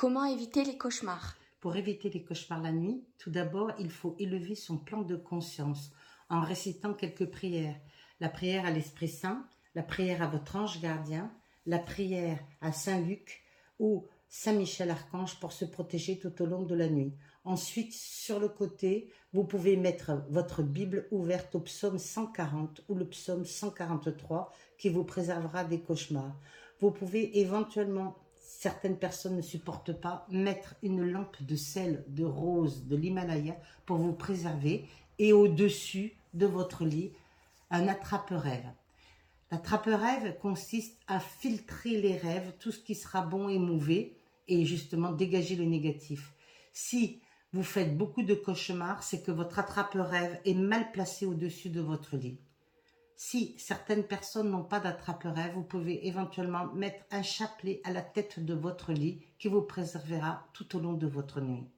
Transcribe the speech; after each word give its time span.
Comment 0.00 0.24
éviter 0.24 0.64
les 0.64 0.78
cauchemars? 0.78 1.36
Pour 1.60 1.76
éviter 1.76 2.08
les 2.08 2.24
cauchemars 2.24 2.62
la 2.62 2.72
nuit, 2.72 3.04
tout 3.18 3.28
d'abord, 3.28 3.70
il 3.78 3.90
faut 3.90 4.16
élever 4.18 4.54
son 4.54 4.78
plan 4.78 5.02
de 5.02 5.14
conscience 5.14 5.92
en 6.30 6.40
récitant 6.40 6.94
quelques 6.94 7.30
prières. 7.30 7.76
La 8.18 8.30
prière 8.30 8.64
à 8.64 8.70
l'Esprit 8.70 9.10
Saint, 9.10 9.46
la 9.74 9.82
prière 9.82 10.22
à 10.22 10.26
votre 10.26 10.56
ange 10.56 10.80
gardien, 10.80 11.30
la 11.66 11.78
prière 11.78 12.38
à 12.62 12.72
Saint 12.72 12.98
Luc 12.98 13.42
ou 13.78 14.06
Saint 14.30 14.54
Michel 14.54 14.90
Archange 14.90 15.38
pour 15.38 15.52
se 15.52 15.66
protéger 15.66 16.18
tout 16.18 16.40
au 16.40 16.46
long 16.46 16.62
de 16.62 16.74
la 16.74 16.88
nuit. 16.88 17.12
Ensuite, 17.44 17.92
sur 17.92 18.40
le 18.40 18.48
côté, 18.48 19.12
vous 19.34 19.44
pouvez 19.44 19.76
mettre 19.76 20.24
votre 20.30 20.62
Bible 20.62 21.08
ouverte 21.10 21.56
au 21.56 21.60
psaume 21.60 21.98
140 21.98 22.84
ou 22.88 22.94
le 22.94 23.06
psaume 23.06 23.44
143 23.44 24.50
qui 24.78 24.88
vous 24.88 25.04
préservera 25.04 25.62
des 25.64 25.82
cauchemars. 25.82 26.40
Vous 26.78 26.90
pouvez 26.90 27.38
éventuellement, 27.40 28.16
certaines 28.60 28.98
personnes 28.98 29.36
ne 29.36 29.40
supportent 29.40 29.94
pas, 29.94 30.26
mettre 30.28 30.74
une 30.82 31.02
lampe 31.02 31.42
de 31.42 31.56
sel, 31.56 32.04
de 32.08 32.26
rose, 32.26 32.84
de 32.84 32.94
l'Himalaya 32.94 33.56
pour 33.86 33.96
vous 33.96 34.12
préserver 34.12 34.84
et 35.18 35.32
au-dessus 35.32 36.12
de 36.34 36.44
votre 36.44 36.84
lit, 36.84 37.10
un 37.70 37.88
attrape-rêve. 37.88 38.70
L'attrape-rêve 39.50 40.36
consiste 40.42 40.98
à 41.06 41.20
filtrer 41.20 42.02
les 42.02 42.18
rêves, 42.18 42.52
tout 42.60 42.70
ce 42.70 42.80
qui 42.80 42.94
sera 42.94 43.22
bon 43.22 43.48
et 43.48 43.58
mauvais, 43.58 44.12
et 44.46 44.66
justement 44.66 45.10
dégager 45.10 45.56
le 45.56 45.64
négatif. 45.64 46.34
Si 46.74 47.18
vous 47.54 47.62
faites 47.62 47.96
beaucoup 47.96 48.22
de 48.22 48.34
cauchemars, 48.34 49.02
c'est 49.02 49.22
que 49.22 49.32
votre 49.32 49.58
attrape-rêve 49.58 50.38
est 50.44 50.52
mal 50.52 50.92
placé 50.92 51.24
au-dessus 51.24 51.70
de 51.70 51.80
votre 51.80 52.18
lit. 52.18 52.36
Si 53.22 53.54
certaines 53.58 54.04
personnes 54.04 54.50
n'ont 54.50 54.64
pas 54.64 54.80
d'attrape-rêve, 54.80 55.52
vous 55.52 55.62
pouvez 55.62 56.06
éventuellement 56.06 56.72
mettre 56.72 57.04
un 57.10 57.22
chapelet 57.22 57.82
à 57.84 57.92
la 57.92 58.00
tête 58.00 58.42
de 58.42 58.54
votre 58.54 58.94
lit 58.94 59.20
qui 59.38 59.48
vous 59.48 59.60
préservera 59.60 60.48
tout 60.54 60.74
au 60.74 60.80
long 60.80 60.94
de 60.94 61.06
votre 61.06 61.42
nuit. 61.42 61.68